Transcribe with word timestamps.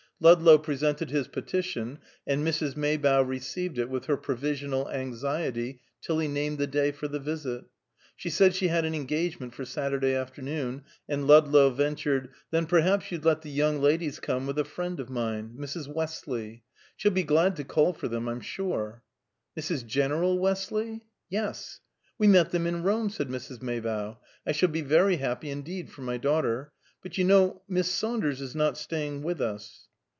Ludlow 0.23 0.59
presented 0.59 1.09
his 1.09 1.27
petition, 1.27 1.97
and 2.27 2.45
Mrs. 2.45 2.77
Maybough 2.77 3.21
received 3.23 3.79
it 3.79 3.89
with 3.89 4.05
her 4.05 4.17
provisional 4.17 4.87
anxiety 4.87 5.81
till 5.99 6.19
he 6.19 6.27
named 6.27 6.59
the 6.59 6.67
day 6.67 6.91
for 6.91 7.07
the 7.07 7.17
visit. 7.17 7.65
She 8.15 8.29
said 8.29 8.53
she 8.53 8.67
had 8.67 8.85
an 8.85 8.93
engagement 8.93 9.55
for 9.55 9.65
Saturday 9.65 10.13
afternoon, 10.13 10.83
and 11.09 11.25
Ludlow 11.25 11.71
ventured, 11.71 12.29
"Then 12.51 12.67
perhaps 12.67 13.11
you'd 13.11 13.25
let 13.25 13.41
the 13.41 13.49
young 13.49 13.79
ladies 13.81 14.19
come 14.19 14.45
with 14.45 14.59
a 14.59 14.63
friend 14.63 14.99
of 14.99 15.09
mine: 15.09 15.55
Mrs. 15.57 15.87
Westley. 15.87 16.61
She'll 16.95 17.09
be 17.11 17.23
glad 17.23 17.55
to 17.55 17.63
call 17.63 17.91
for 17.91 18.07
them, 18.07 18.29
I'm 18.29 18.41
sure." 18.41 19.01
"Mrs. 19.59 19.83
General 19.87 20.37
Westley?" 20.37 21.01
"Yes." 21.29 21.79
"We 22.19 22.27
met 22.27 22.51
them 22.51 22.67
in 22.67 22.83
Rome," 22.83 23.09
said 23.09 23.29
Mrs. 23.29 23.63
Maybough. 23.63 24.19
"I 24.45 24.51
shall 24.51 24.69
be 24.69 24.81
very 24.83 25.15
happy, 25.15 25.49
indeed, 25.49 25.89
for 25.89 26.03
my 26.03 26.17
daughter. 26.17 26.73
But 27.01 27.17
you 27.17 27.23
know 27.23 27.63
Miss 27.67 27.89
Saunders 27.91 28.39
is 28.39 28.53
not 28.53 28.77
staying 28.77 29.23
with 29.23 29.41
us?" 29.41 29.87